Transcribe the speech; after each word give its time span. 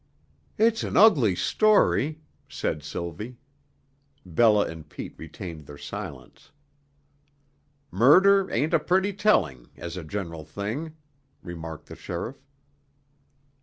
"It's 0.57 0.83
an 0.83 0.97
ugly 0.97 1.35
story," 1.35 2.21
said 2.49 2.81
Sylvie. 2.81 3.37
Bella 4.25 4.65
and 4.65 4.89
Pete 4.89 5.13
retained 5.15 5.67
their 5.67 5.77
silence. 5.77 6.49
"Murder 7.91 8.49
ain't 8.49 8.73
pretty 8.87 9.13
telling, 9.13 9.69
as 9.77 9.97
a 9.97 10.03
general 10.03 10.43
thing," 10.43 10.95
remarked 11.43 11.85
the 11.85 11.95
sheriff. 11.95 12.43